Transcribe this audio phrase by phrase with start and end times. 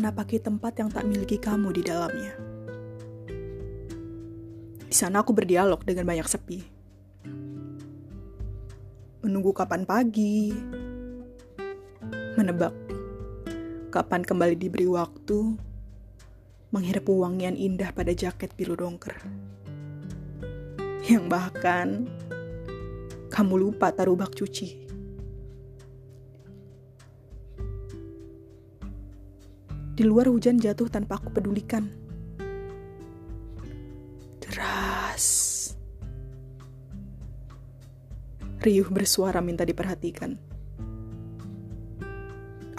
[0.00, 2.32] menapaki tempat yang tak miliki kamu di dalamnya.
[4.90, 6.58] Di sana aku berdialog dengan banyak sepi.
[9.20, 10.50] Menunggu kapan pagi,
[12.40, 12.72] menebak
[13.92, 15.54] kapan kembali diberi waktu,
[16.72, 19.14] menghirup wangian indah pada jaket biru dongker.
[21.04, 22.08] Yang bahkan
[23.30, 24.89] kamu lupa taruh bak cuci.
[30.00, 31.84] Di luar hujan jatuh tanpa aku pedulikan.
[34.40, 35.28] Deras.
[38.64, 40.40] Riuh bersuara minta diperhatikan.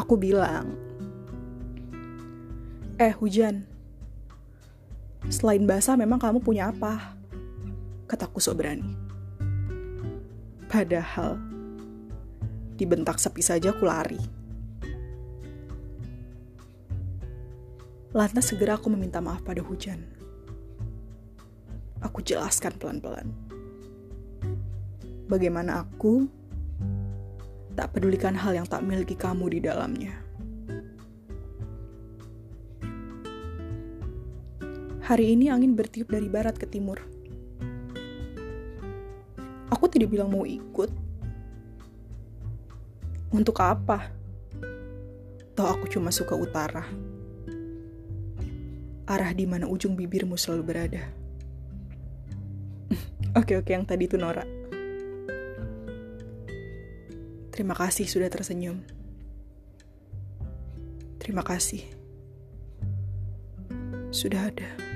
[0.00, 0.72] Aku bilang,
[2.96, 3.68] Eh hujan,
[5.28, 7.20] selain basah memang kamu punya apa?
[8.08, 8.96] Kataku sok berani.
[10.72, 11.36] Padahal,
[12.80, 14.39] dibentak sepi saja aku lari.
[18.10, 20.02] Lantas segera aku meminta maaf pada hujan.
[22.02, 23.30] Aku jelaskan pelan-pelan.
[25.30, 26.26] Bagaimana aku
[27.78, 30.10] tak pedulikan hal yang tak miliki kamu di dalamnya.
[35.06, 36.98] Hari ini angin bertiup dari barat ke timur.
[39.70, 40.90] Aku tidak bilang mau ikut.
[43.30, 44.10] Untuk apa?
[45.54, 47.09] Toh aku cuma suka utara
[49.10, 51.02] arah di mana ujung bibirmu selalu berada.
[53.38, 54.42] Oke oke yang tadi itu Nora.
[57.50, 58.82] Terima kasih sudah tersenyum.
[61.22, 61.84] Terima kasih.
[64.10, 64.89] Sudah ada.